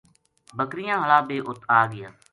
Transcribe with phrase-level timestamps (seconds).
[0.57, 2.09] بکریاں ہالا بے اُت آگیا۔